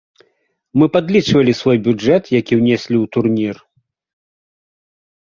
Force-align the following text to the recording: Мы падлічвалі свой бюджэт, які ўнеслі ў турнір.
Мы 0.81 0.85
падлічвалі 0.95 1.53
свой 1.59 1.77
бюджэт, 1.87 2.23
які 2.39 2.53
ўнеслі 2.61 2.95
ў 3.03 3.11
турнір. 3.17 3.61